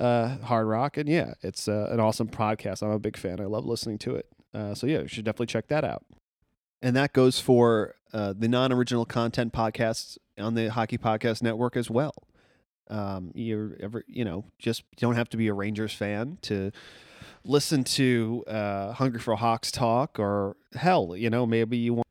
[0.00, 0.96] uh, hard rock.
[0.96, 2.82] And yeah it's uh, an awesome podcast.
[2.82, 3.40] I'm a big fan.
[3.40, 4.26] I love listening to it.
[4.54, 6.04] Uh, so yeah you should definitely check that out.
[6.80, 11.88] And that goes for uh, the non-original content podcasts on the hockey podcast network as
[11.88, 12.14] well.
[12.88, 16.72] Um, you're ever you know just you don't have to be a rangers fan to
[17.44, 22.06] listen to uh, hungry for hawks talk or hell you know maybe you want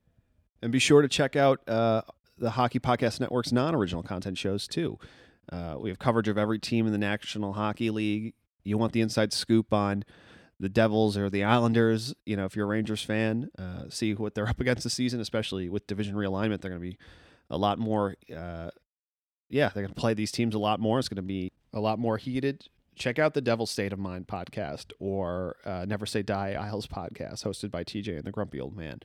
[0.62, 2.02] and be sure to check out uh,
[2.38, 5.00] the Hockey Podcast Network's non original content shows too.
[5.52, 8.34] Uh, we have coverage of every team in the National Hockey League.
[8.64, 10.04] You want the inside scoop on
[10.60, 14.36] the Devils or the Islanders, you know, if you're a Rangers fan, uh, see what
[14.36, 16.62] they're up against this season, especially with division realignment.
[16.62, 16.98] They're going to be
[17.50, 18.70] a lot more, uh,
[19.50, 21.00] yeah, they're going to play these teams a lot more.
[21.00, 22.66] It's going to be a lot more heated.
[22.96, 27.44] Check out the Devil State of Mind podcast or uh, Never Say Die Isles podcast,
[27.44, 29.00] hosted by TJ and the Grumpy Old Man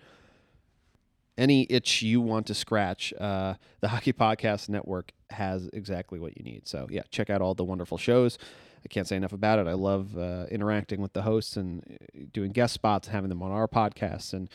[1.39, 6.45] any itch you want to scratch, uh, the Hockey Podcast Network has exactly what you
[6.45, 6.67] need.
[6.67, 8.39] So, yeah, check out all the wonderful shows.
[8.85, 9.67] I can't say enough about it.
[9.67, 13.51] I love uh, interacting with the hosts and uh, doing guest spots, having them on
[13.51, 14.49] our podcasts, and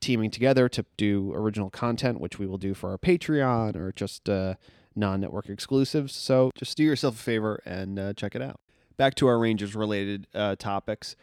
[0.00, 4.28] teaming together to do original content, which we will do for our Patreon or just
[4.28, 4.54] uh,
[4.96, 6.14] non network exclusives.
[6.14, 8.60] So, just do yourself a favor and uh, check it out.
[8.96, 11.14] Back to our Rangers related uh, topics.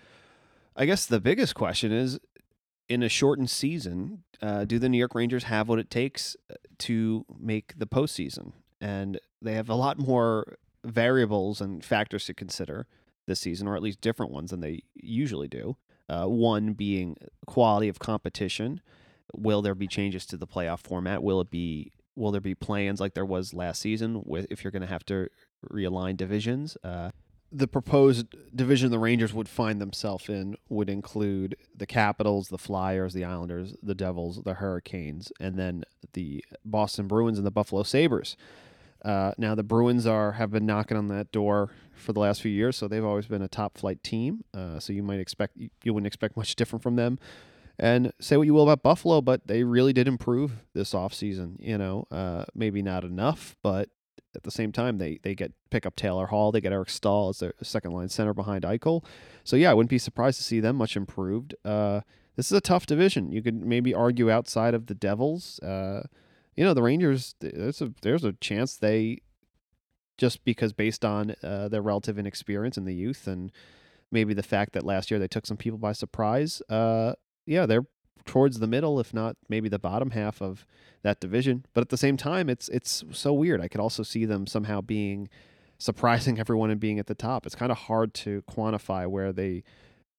[0.78, 2.20] I guess the biggest question is
[2.88, 6.56] in a shortened season, uh, do the New York Rangers have what it takes uh,
[6.80, 8.54] to make the postseason?
[8.80, 12.88] And they have a lot more variables and factors to consider
[13.28, 15.78] this season, or at least different ones than they usually do.
[16.08, 17.18] Uh, one being
[17.48, 18.82] quality of competition.
[19.34, 21.24] Will there be changes to the playoff format?
[21.24, 24.72] Will it be will there be plans like there was last season with if you're
[24.72, 25.28] going to have to
[25.70, 26.78] realign divisions?
[26.84, 27.10] Uh,
[27.56, 33.14] the proposed division the Rangers would find themselves in would include the Capitals, the Flyers,
[33.14, 38.36] the Islanders, the Devils, the Hurricanes, and then the Boston Bruins and the Buffalo Sabres.
[39.06, 42.52] Uh, now the Bruins are have been knocking on that door for the last few
[42.52, 44.44] years, so they've always been a top flight team.
[44.54, 47.20] Uh, so you might expect you, you wouldn't expect much different from them.
[47.78, 51.56] And say what you will about Buffalo, but they really did improve this offseason.
[51.60, 53.90] You know, uh, maybe not enough, but
[54.36, 57.30] at the same time, they they get pick up Taylor Hall, they get Eric Staal
[57.30, 59.04] as their second line center behind Eichel.
[59.44, 61.56] So yeah, I wouldn't be surprised to see them much improved.
[61.64, 62.02] Uh,
[62.36, 63.32] this is a tough division.
[63.32, 65.60] You could maybe argue outside of the Devils.
[65.60, 66.04] Uh,
[66.56, 67.36] you know, the Rangers.
[67.40, 69.22] There's a there's a chance they
[70.18, 73.52] just because based on uh, their relative inexperience in the youth and
[74.12, 76.62] maybe the fact that last year they took some people by surprise.
[76.70, 77.14] Uh,
[77.46, 77.86] yeah, they're
[78.26, 80.66] towards the middle, if not maybe the bottom half of
[81.04, 81.66] that division.
[81.74, 83.62] But at the same time, it's it's so weird.
[83.62, 85.30] I could also see them somehow being
[85.78, 87.46] surprising everyone and being at the top.
[87.46, 89.64] It's kind of hard to quantify where they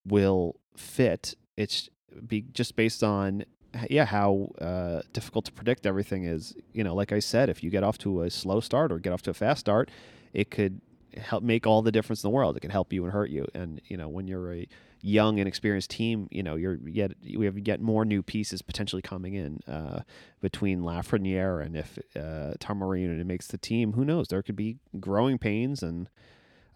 [0.07, 1.35] will fit.
[1.57, 1.89] It's
[2.27, 3.45] be just based on
[3.91, 6.55] yeah how uh, difficult to predict everything is.
[6.73, 9.13] You know, like I said, if you get off to a slow start or get
[9.13, 9.91] off to a fast start,
[10.33, 10.81] it could
[11.19, 12.57] help make all the difference in the world.
[12.57, 13.47] It can help you and hurt you.
[13.55, 14.69] And you know, when you're a
[15.01, 19.03] young and experienced team, you know, you're yet we have yet more new pieces potentially
[19.03, 20.03] coming in uh,
[20.41, 24.29] between Lafreniere and if uh, Tom Marino makes the team, who knows?
[24.29, 26.09] There could be growing pains and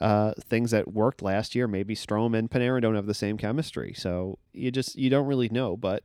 [0.00, 1.68] uh, things that worked last year.
[1.68, 5.48] Maybe Strome and Panarin don't have the same chemistry, so you just you don't really
[5.48, 5.76] know.
[5.76, 6.04] But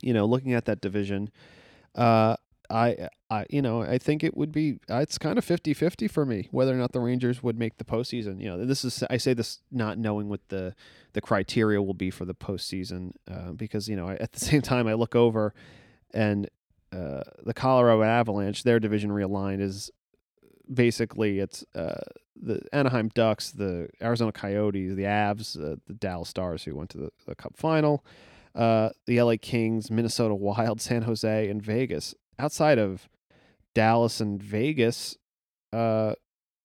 [0.00, 1.30] you know, looking at that division,
[1.94, 2.36] uh,
[2.70, 6.06] I, I, you know, I think it would be, uh, it's kind of 50 50
[6.08, 8.40] for me whether or not the Rangers would make the postseason.
[8.40, 10.74] You know, this is, I say this not knowing what the,
[11.14, 14.86] the criteria will be for the postseason uh, because, you know, at the same time,
[14.86, 15.54] I look over
[16.12, 16.48] and
[16.92, 19.90] uh, the Colorado Avalanche, their division realigned is
[20.72, 22.00] basically it's uh,
[22.40, 26.98] the Anaheim Ducks, the Arizona Coyotes, the Avs, uh, the Dallas Stars who went to
[26.98, 28.04] the, the Cup final,
[28.54, 32.14] uh, the LA Kings, Minnesota Wild, San Jose, and Vegas.
[32.38, 33.08] Outside of
[33.74, 35.16] Dallas and Vegas,
[35.72, 36.14] uh,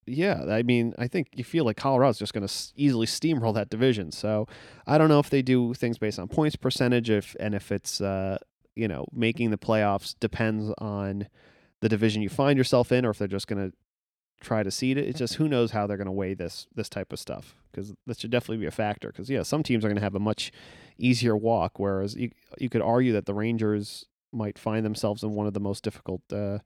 [0.05, 3.69] yeah, I mean, I think you feel like Colorado's just going to easily steamroll that
[3.69, 4.12] division.
[4.12, 4.47] So
[4.86, 8.01] I don't know if they do things based on points percentage, if and if it's
[8.01, 8.38] uh,
[8.75, 11.27] you know making the playoffs depends on
[11.81, 13.75] the division you find yourself in, or if they're just going to
[14.41, 15.07] try to seed it.
[15.07, 17.93] It's just who knows how they're going to weigh this this type of stuff because
[18.05, 19.07] this should definitely be a factor.
[19.07, 20.51] Because yeah, some teams are going to have a much
[20.97, 25.48] easier walk, whereas you you could argue that the Rangers might find themselves in one
[25.48, 26.22] of the most difficult.
[26.32, 26.60] Uh,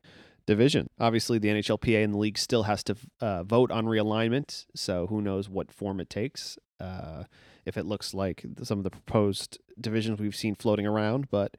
[0.48, 0.90] division.
[0.98, 5.22] Obviously, the NHLPA and the league still has to uh, vote on realignment, so who
[5.22, 6.58] knows what form it takes.
[6.80, 7.26] Uh,
[7.66, 11.58] if it looks like some of the proposed divisions we've seen floating around, but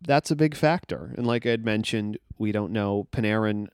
[0.00, 1.12] that's a big factor.
[1.16, 3.08] And like I had mentioned, we don't know.
[3.10, 3.66] Panarin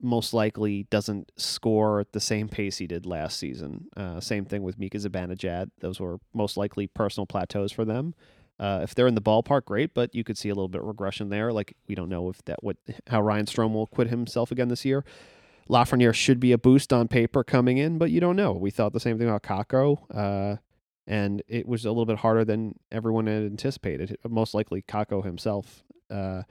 [0.00, 3.86] most likely doesn't score at the same pace he did last season.
[3.96, 5.70] Uh, same thing with Mika Zibanejad.
[5.80, 8.14] Those were most likely personal plateaus for them.
[8.58, 10.86] Uh, if they're in the ballpark, great, but you could see a little bit of
[10.86, 11.52] regression there.
[11.52, 12.76] Like we don't know if that what
[13.08, 15.04] how Ryan Strome will quit himself again this year.
[15.68, 18.52] Lafreniere should be a boost on paper coming in, but you don't know.
[18.52, 20.56] We thought the same thing about Kakko, uh,
[21.06, 24.16] and it was a little bit harder than everyone had anticipated.
[24.28, 25.82] Most likely Kakko himself.
[26.10, 26.42] Uh,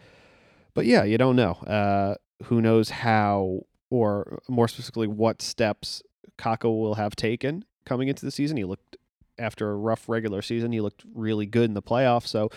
[0.73, 1.51] but yeah, you don't know.
[1.51, 6.01] Uh, who knows how, or more specifically, what steps
[6.37, 8.57] Kakko will have taken coming into the season.
[8.57, 8.97] He looked
[9.41, 10.71] after a rough regular season.
[10.71, 12.27] He looked really good in the playoffs.
[12.27, 12.49] So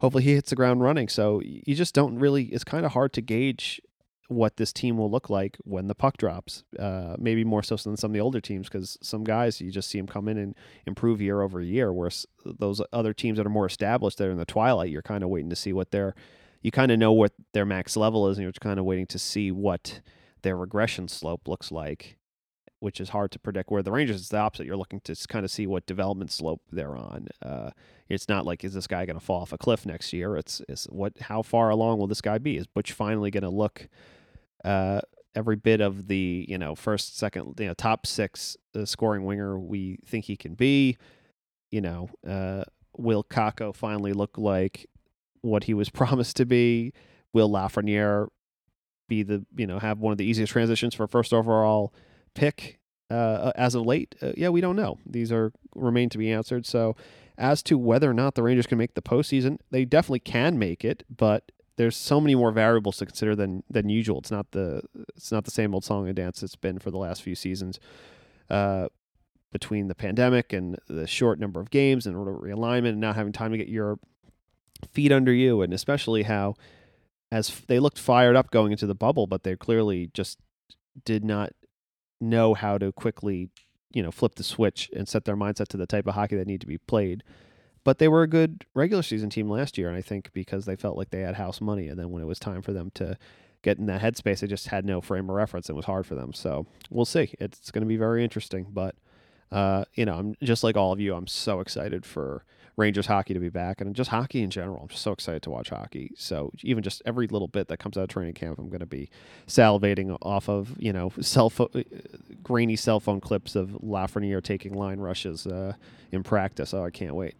[0.00, 1.08] hopefully he hits the ground running.
[1.08, 3.80] So you just don't really, it's kind of hard to gauge
[4.28, 6.62] what this team will look like when the puck drops.
[6.78, 9.88] Uh, maybe more so than some of the older teams because some guys you just
[9.88, 10.54] see them come in and
[10.86, 11.92] improve year over year.
[11.92, 15.24] Whereas those other teams that are more established, that are in the twilight, you're kind
[15.24, 16.14] of waiting to see what their,
[16.62, 19.18] you kind of know what their max level is, and you're kind of waiting to
[19.18, 20.00] see what
[20.42, 22.18] their regression slope looks like
[22.80, 23.70] which is hard to predict.
[23.70, 24.66] Where the Rangers is the opposite.
[24.66, 27.28] You're looking to kind of see what development slope they're on.
[27.42, 27.70] Uh,
[28.08, 30.36] it's not like is this guy going to fall off a cliff next year.
[30.36, 32.56] It's is what how far along will this guy be?
[32.56, 33.88] Is Butch finally going to look
[34.64, 35.00] uh,
[35.34, 39.58] every bit of the you know first, second, you know top six uh, scoring winger
[39.58, 40.96] we think he can be?
[41.70, 42.64] You know, uh,
[42.96, 44.86] will Kakko finally look like
[45.42, 46.92] what he was promised to be?
[47.32, 48.28] Will Lafreniere
[49.08, 51.92] be the you know have one of the easiest transitions for first overall?
[52.38, 52.78] Pick
[53.10, 54.98] uh, as of late, uh, yeah, we don't know.
[55.06, 56.66] These are remain to be answered.
[56.66, 56.94] So,
[57.36, 60.84] as to whether or not the Rangers can make the postseason, they definitely can make
[60.84, 64.18] it, but there's so many more variables to consider than than usual.
[64.18, 64.82] It's not the
[65.16, 67.78] it's not the same old song and dance it's been for the last few seasons.
[68.50, 68.88] Uh,
[69.50, 73.50] between the pandemic and the short number of games and realignment and not having time
[73.50, 73.98] to get your
[74.92, 76.54] feet under you, and especially how
[77.32, 80.38] as they looked fired up going into the bubble, but they clearly just
[81.04, 81.52] did not
[82.20, 83.50] know how to quickly,
[83.92, 86.46] you know, flip the switch and set their mindset to the type of hockey that
[86.46, 87.22] need to be played.
[87.84, 90.76] But they were a good regular season team last year, and I think because they
[90.76, 93.16] felt like they had house money, and then when it was time for them to
[93.62, 96.06] get in that headspace, they just had no frame of reference, and it was hard
[96.06, 96.32] for them.
[96.32, 97.34] So we'll see.
[97.40, 98.94] It's going to be very interesting, but
[99.50, 101.14] uh, you know, I'm just like all of you.
[101.14, 102.44] I'm so excited for
[102.78, 104.80] Rangers hockey to be back and just hockey in general.
[104.80, 106.12] I'm just so excited to watch hockey.
[106.16, 108.86] So even just every little bit that comes out of training camp, I'm going to
[108.86, 109.10] be
[109.48, 111.66] salivating off of, you know, cell uh,
[112.40, 115.72] grainy cell phone clips of Lafreniere taking line rushes uh,
[116.12, 116.72] in practice.
[116.72, 117.34] Oh, I can't wait.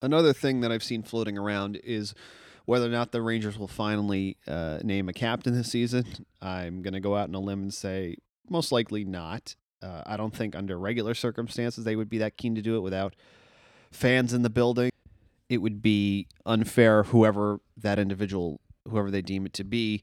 [0.00, 2.14] Another thing that I've seen floating around is
[2.64, 6.06] whether or not the Rangers will finally uh, name a captain this season.
[6.40, 8.16] I'm going to go out on a limb and say
[8.48, 9.56] most likely not.
[9.82, 12.80] Uh, I don't think under regular circumstances they would be that keen to do it
[12.80, 13.14] without
[13.92, 14.90] fans in the building.
[15.48, 20.02] It would be unfair, whoever that individual, whoever they deem it to be,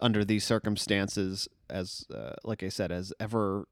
[0.00, 3.66] under these circumstances, as uh, like I said, as ever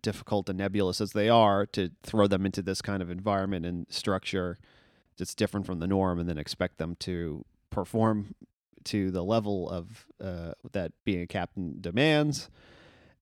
[0.00, 3.86] difficult and nebulous as they are, to throw them into this kind of environment and
[3.90, 4.58] structure
[5.18, 8.34] that's different from the norm, and then expect them to perform
[8.84, 12.48] to the level of uh, that being a captain demands.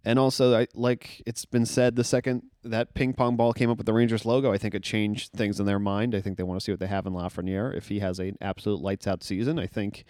[0.05, 3.77] And also, I, like it's been said, the second that ping pong ball came up
[3.77, 6.15] with the Rangers logo, I think it changed things in their mind.
[6.15, 7.77] I think they want to see what they have in Lafreniere.
[7.77, 10.05] If he has an absolute lights out season, I think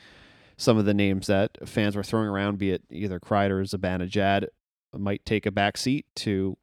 [0.57, 4.47] some of the names that fans were throwing around, be it either Kreider or Zibanejad,
[4.97, 6.57] might take a back seat to,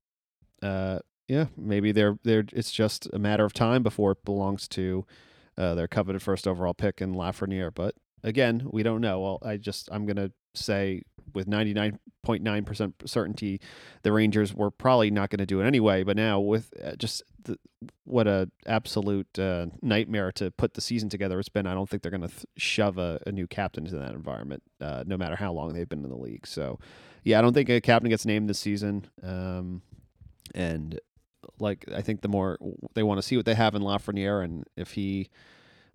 [0.62, 2.46] uh, yeah, maybe they're they're.
[2.54, 5.06] It's just a matter of time before it belongs to
[5.58, 7.74] uh, their coveted first overall pick in Lafreniere.
[7.74, 9.20] But again, we don't know.
[9.20, 10.32] Well, I just I'm gonna
[10.64, 11.04] say
[11.34, 13.62] with 99.9% certainty
[14.04, 16.04] the Rangers were probably not going to do it anyway.
[16.04, 17.58] But now with uh, just the,
[18.06, 22.02] what a absolute uh, nightmare to put the season together it's been, I don't think
[22.02, 25.36] they're going to th- shove a, a, new captain into that environment, uh, no matter
[25.36, 26.48] how long they've been in the league.
[26.48, 26.80] So,
[27.24, 29.08] yeah, I don't think a captain gets named this season.
[29.22, 29.82] Um,
[30.56, 31.00] and
[31.60, 32.58] like I think the more
[32.94, 35.30] they want to see what they have in Lafreniere, and if he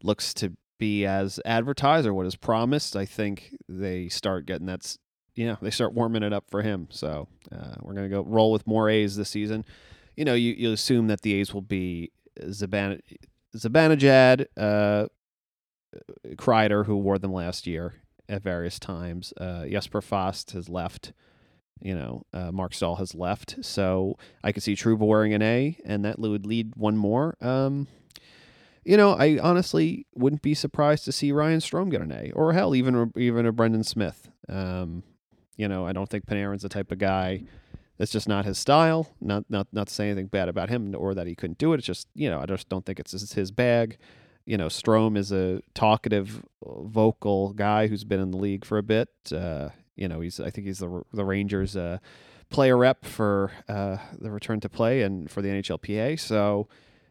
[0.02, 0.52] looks to
[0.82, 4.96] be as advertised or what is promised, I think they start getting that.
[5.36, 6.88] You know, they start warming it up for him.
[6.90, 9.64] So uh, we're gonna go roll with more A's this season.
[10.16, 12.10] You know, you, you assume that the A's will be
[12.40, 13.00] Zaban
[13.56, 15.06] Zibanejad, uh,
[16.34, 17.94] Kreider, who wore them last year
[18.28, 19.32] at various times.
[19.40, 21.12] Uh, Jesper Fast has left
[21.80, 23.56] you know, uh, Marc Staal has left.
[23.60, 27.36] So I could see Trouba wearing an A, and that would lead one more.
[27.40, 27.88] Um,
[28.84, 32.52] you know, I honestly wouldn't be surprised to see Ryan Strome get an A, or
[32.52, 34.30] hell, even even a Brendan Smith.
[34.48, 35.02] Um,
[35.56, 37.44] you know, I don't think Panarin's the type of guy
[37.98, 39.08] that's just not his style.
[39.20, 41.78] Not not not to say anything bad about him or that he couldn't do it.
[41.78, 43.98] It's just you know, I just don't think it's his bag.
[44.44, 48.82] You know, Strome is a talkative, vocal guy who's been in the league for a
[48.82, 49.08] bit.
[49.30, 51.98] Uh, you know, he's I think he's the the Rangers uh,
[52.48, 56.18] player rep for uh, the return to play and for the NHLPA.
[56.18, 56.68] So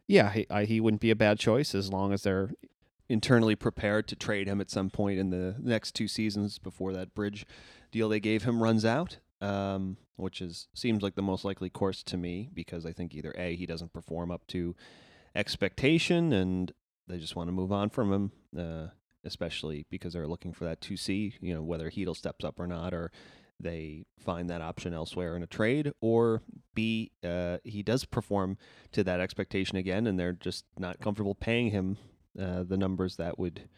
[0.07, 2.51] yeah, he I, he wouldn't be a bad choice as long as they're
[3.09, 7.13] internally prepared to trade him at some point in the next two seasons before that
[7.13, 7.45] bridge
[7.91, 9.17] deal they gave him runs out.
[9.41, 13.33] Um, which is seems like the most likely course to me because I think either
[13.35, 14.75] a he doesn't perform up to
[15.35, 16.71] expectation and
[17.07, 18.31] they just want to move on from him.
[18.57, 18.87] Uh,
[19.23, 22.93] especially because they're looking for that 2C, you know, whether Chytil steps up or not,
[22.93, 23.11] or
[23.61, 26.41] they find that option elsewhere in a trade, or
[26.73, 28.57] B, uh, he does perform
[28.91, 31.97] to that expectation again, and they're just not comfortable paying him
[32.39, 33.69] uh, the numbers that would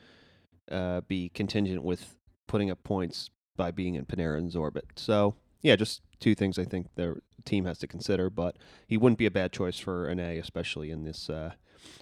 [0.71, 2.15] uh, be contingent with
[2.47, 4.85] putting up points by being in Panarin's orbit.
[4.95, 8.57] So, yeah, just two things I think their team has to consider, but
[8.87, 11.53] he wouldn't be a bad choice for an A, especially in this uh,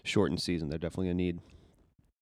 [0.03, 0.69] shortened season.
[0.69, 1.39] They're definitely going to need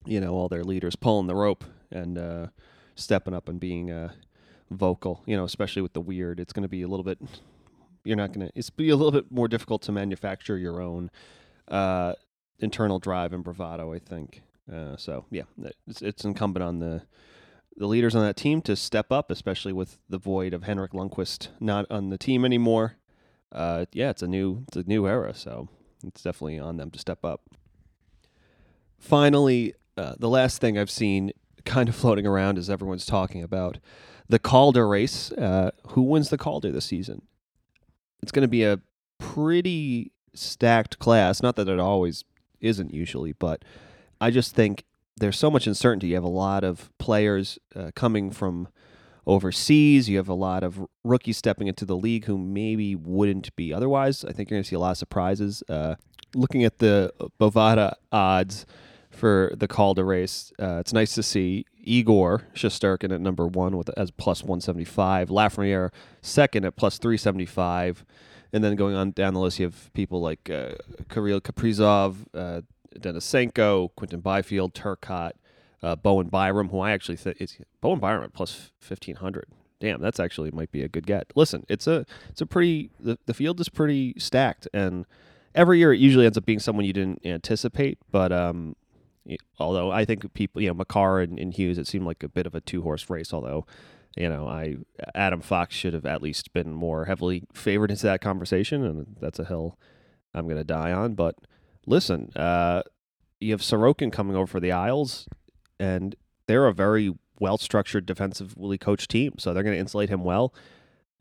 [0.05, 2.47] you know all their leaders pulling the rope and uh,
[2.95, 4.12] stepping up and being uh,
[4.72, 5.24] vocal.
[5.26, 7.20] You know, especially with the weird, it's going to be a little bit.
[8.03, 8.53] You're not going to.
[8.55, 11.11] It's be a little bit more difficult to manufacture your own
[11.67, 12.13] uh,
[12.59, 13.93] internal drive and bravado.
[13.93, 14.41] I think.
[14.72, 15.43] Uh, so yeah,
[15.88, 17.03] it's, it's incumbent on the
[17.76, 21.47] the leaders on that team to step up, especially with the void of Henrik Lundqvist
[21.59, 22.97] not on the team anymore.
[23.51, 25.70] Uh, yeah, it's a new it's a new era, so
[26.05, 27.49] it's definitely on them to step up.
[28.99, 31.32] Finally, uh, the last thing I've seen
[31.65, 33.80] kind of floating around is everyone's talking about
[34.30, 35.32] the Calder race.
[35.32, 37.23] Uh, who wins the Calder this season?
[38.21, 38.80] It's going to be a
[39.17, 41.41] pretty stacked class.
[41.41, 42.23] Not that it always
[42.61, 43.65] isn't usually, but
[44.21, 44.86] I just think
[45.17, 46.07] there's so much uncertainty.
[46.07, 48.67] You have a lot of players uh, coming from
[49.25, 50.09] overseas.
[50.09, 54.23] You have a lot of rookies stepping into the league who maybe wouldn't be otherwise.
[54.23, 55.63] I think you're going to see a lot of surprises.
[55.67, 55.95] Uh,
[56.36, 58.65] looking at the Bovada odds,
[59.20, 60.51] for the Calder race.
[60.59, 65.91] Uh, it's nice to see Igor Shesterkin at number one with as plus 175, Lafreniere
[66.22, 68.05] second at plus 375,
[68.53, 70.72] and then going on down the list, you have people like uh,
[71.09, 72.61] Kirill Kaprizov, uh,
[72.97, 75.34] Denisenko, Quinton Byfield, Turcotte,
[75.84, 79.45] uh, Bowen Byram, who I actually think it's Bowen Byram at plus 1500.
[79.80, 81.32] Damn, that's actually might be a good get.
[81.36, 85.05] Listen, it's a it's a pretty the, the field is pretty stacked and
[85.55, 88.76] every year it usually ends up being someone you didn't anticipate, but um,
[89.59, 92.45] although I think people, you know, Makar and, and Hughes, it seemed like a bit
[92.45, 93.34] of a two horse race.
[93.34, 93.65] Although,
[94.15, 94.77] you know, I
[95.15, 99.39] Adam Fox should have at least been more heavily favored into that conversation, and that's
[99.39, 99.77] a hill
[100.34, 101.15] I'm going to die on.
[101.15, 101.36] But
[101.86, 102.84] listen, uh,
[103.39, 105.27] you have Sorokin coming over for the Isles,
[105.80, 106.15] and
[106.47, 110.53] they're a very well structured defensively coached team, so they're going to insulate him well.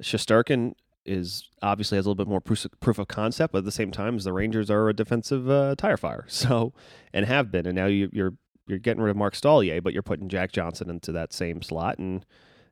[0.02, 0.74] Shesterkin
[1.08, 4.16] is obviously has a little bit more proof, of concept, but at the same time,
[4.16, 6.72] as the Rangers are a defensive uh, tire fire, so
[7.12, 8.34] and have been, and now you, you're
[8.66, 11.98] you're getting rid of Marc Staal, but you're putting Jack Johnson into that same slot,
[11.98, 12.24] and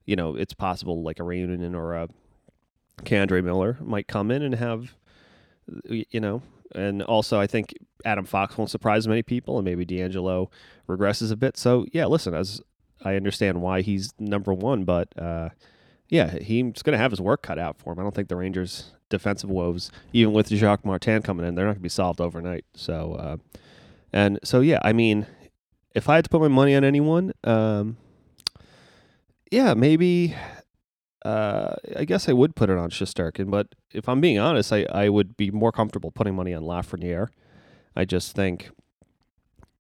[0.04, 2.08] you know it's possible like a Reunanen or a
[3.02, 4.94] K'Andre Miller might come in and have
[5.88, 6.42] you know,
[6.74, 7.74] and also I think
[8.04, 10.48] Adam Fox won't surprise many people, and maybe DeAngelo
[10.88, 11.56] regresses a bit.
[11.56, 12.60] So yeah, listen, as
[13.04, 15.08] I understand why he's number one, but.
[15.18, 15.48] uh
[16.08, 17.98] yeah, he's going to have his work cut out for him.
[17.98, 21.72] I don't think the Rangers' defensive woes, even with Jacques Martin coming in, they're not
[21.72, 22.64] going to be solved overnight.
[22.74, 23.36] So, uh,
[24.12, 25.26] and so yeah, I mean,
[25.94, 27.96] if I had to put my money on anyone, um,
[29.50, 30.34] yeah, maybe.
[31.24, 34.84] Uh, I guess I would put it on Shesterkin, but if I'm being honest, I,
[34.84, 37.30] I would be more comfortable putting money on Lafreniere.
[37.96, 38.70] I just think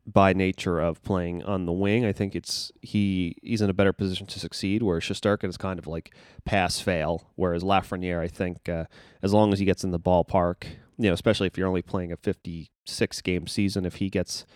[0.06, 2.04] by nature of playing on the wing.
[2.04, 4.82] I think it's he he's in a better position to succeed.
[4.82, 8.84] Where Shesterkin is kind of like pass fail, whereas Lafreniere, I think, uh,
[9.22, 10.64] as long as he gets in the ballpark,
[10.96, 14.46] you know, especially if you're only playing a 56 game season, if he gets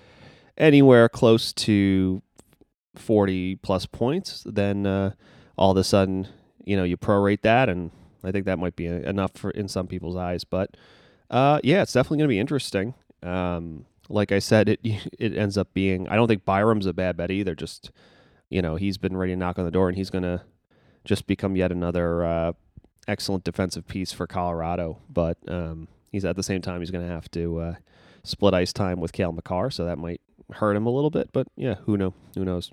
[0.57, 2.23] anywhere close to
[2.95, 5.13] 40 plus points, then uh,
[5.57, 6.29] all of a sudden,
[6.65, 7.91] you know, you prorate that, and
[8.23, 10.45] I think that might be enough for in some people's eyes.
[10.45, 10.77] But
[11.29, 12.95] uh, yeah, it's definitely going to be interesting.
[13.23, 14.81] Um, like I said, it
[15.19, 16.09] it ends up being.
[16.09, 17.55] I don't think Byram's a bad bet either.
[17.55, 17.91] Just
[18.51, 20.43] you know, he's been ready to knock on the door, and he's going to
[21.05, 22.53] just become yet another uh,
[23.07, 24.99] excellent defensive piece for Colorado.
[25.09, 27.75] But um, he's at the same time he's going to have to uh,
[28.25, 30.21] split ice time with Cale Makar, so that might
[30.55, 31.31] hurt him a little bit.
[31.33, 32.15] But yeah, who know?
[32.35, 32.73] Who knows?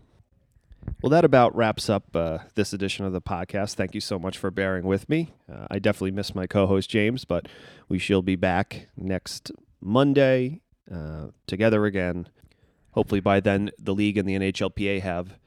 [1.01, 3.75] Well, that about wraps up uh, this edition of the podcast.
[3.75, 5.33] Thank you so much for bearing with me.
[5.51, 7.47] Uh, I definitely miss my co host, James, but
[7.87, 10.61] we shall be back next Monday
[10.91, 12.27] uh, together again.
[12.91, 15.37] Hopefully, by then, the league and the NHLPA have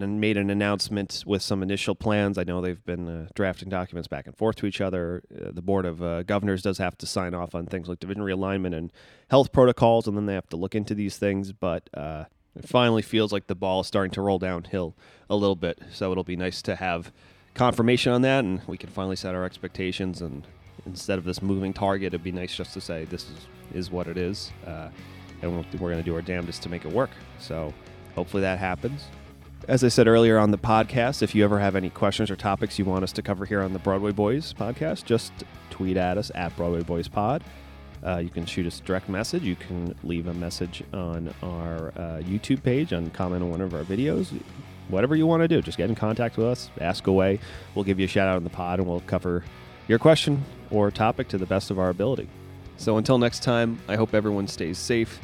[0.00, 2.38] and made an announcement with some initial plans.
[2.38, 5.22] I know they've been uh, drafting documents back and forth to each other.
[5.30, 8.22] Uh, the Board of uh, Governors does have to sign off on things like division
[8.22, 8.90] realignment and
[9.28, 11.52] health protocols, and then they have to look into these things.
[11.52, 12.24] But uh,
[12.56, 14.96] it finally feels like the ball is starting to roll downhill
[15.28, 15.78] a little bit.
[15.92, 17.12] So it'll be nice to have
[17.52, 20.22] confirmation on that, and we can finally set our expectations.
[20.22, 20.46] And
[20.86, 24.06] instead of this moving target, it'd be nice just to say this is is what
[24.06, 24.88] it is, uh,
[25.40, 27.10] and we're, we're going to do our damnedest to make it work.
[27.38, 27.72] So
[28.14, 29.04] hopefully that happens.
[29.68, 32.78] As I said earlier on the podcast, if you ever have any questions or topics
[32.78, 35.32] you want us to cover here on the Broadway Boys podcast, just
[35.70, 37.44] tweet at us at Broadway Boys Pod.
[38.04, 39.44] Uh, you can shoot us a direct message.
[39.44, 43.72] You can leave a message on our uh, YouTube page and comment on one of
[43.74, 44.36] our videos.
[44.88, 47.38] Whatever you want to do, just get in contact with us, ask away.
[47.76, 49.44] We'll give you a shout out in the pod and we'll cover
[49.86, 52.28] your question or topic to the best of our ability.
[52.76, 55.20] So until next time, I hope everyone stays safe,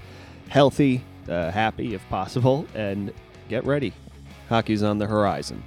[0.49, 3.13] healthy, uh, happy if possible, and
[3.49, 3.93] get ready.
[4.49, 5.63] Hockey's on the horizon.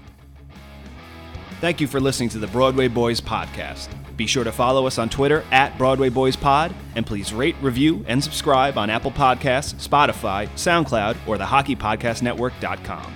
[1.59, 3.89] Thank you for listening to the Broadway Boys podcast.
[4.17, 8.03] Be sure to follow us on Twitter at Broadway Boys Pod, and please rate, review,
[8.07, 13.13] and subscribe on Apple Podcasts, Spotify, SoundCloud, or the HockeyPodcastNetwork.com.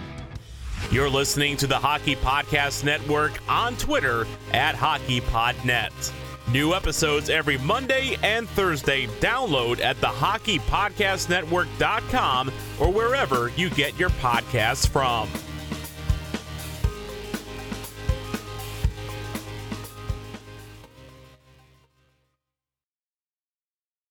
[0.91, 6.25] You're listening to the Hockey Podcast Network on Twitter at HockeyPodNet.
[6.50, 9.08] New episodes every Monday and Thursday.
[9.20, 15.28] Download at the HockeyPodcastNetwork.com or wherever you get your podcasts from.